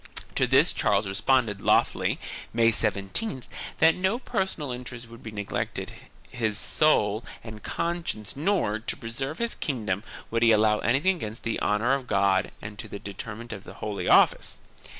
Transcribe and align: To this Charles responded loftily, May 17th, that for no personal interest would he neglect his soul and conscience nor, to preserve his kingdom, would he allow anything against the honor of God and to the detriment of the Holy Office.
To 0.33 0.47
this 0.47 0.73
Charles 0.73 1.05
responded 1.07 1.61
loftily, 1.61 2.17
May 2.53 2.69
17th, 2.71 3.43
that 3.77 3.93
for 3.93 4.01
no 4.01 4.17
personal 4.17 4.71
interest 4.71 5.07
would 5.07 5.23
he 5.23 5.29
neglect 5.31 5.79
his 6.31 6.57
soul 6.57 7.23
and 7.43 7.61
conscience 7.61 8.35
nor, 8.35 8.79
to 8.79 8.97
preserve 8.97 9.37
his 9.37 9.53
kingdom, 9.53 10.03
would 10.31 10.41
he 10.41 10.51
allow 10.51 10.79
anything 10.79 11.17
against 11.17 11.43
the 11.43 11.59
honor 11.59 11.93
of 11.93 12.07
God 12.07 12.49
and 12.63 12.79
to 12.79 12.87
the 12.87 12.97
detriment 12.97 13.53
of 13.53 13.63
the 13.63 13.75
Holy 13.75 14.07
Office. 14.07 14.57